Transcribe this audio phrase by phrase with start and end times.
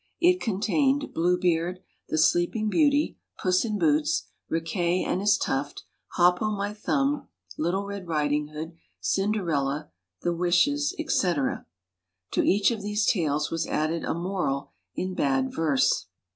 [0.19, 5.83] It contained' Blue Beard,' 'The Sleeping Beauty,' 'Puss in Boots,'' Riquet and his Tuft,''
[6.17, 7.27] Hop o' my Thumb,''
[7.59, 8.73] Little Red Riding Hood,''
[9.13, 9.91] Cinderella,'
[10.23, 11.67] 'The Wishes,' etc.
[12.31, 16.07] To each of these tales was added a moral in bad verse.